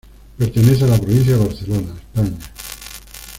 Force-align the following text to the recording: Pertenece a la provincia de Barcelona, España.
Pertenece 0.35 0.83
a 0.83 0.87
la 0.87 0.97
provincia 0.97 1.33
de 1.37 1.45
Barcelona, 1.45 1.93
España. 1.99 2.35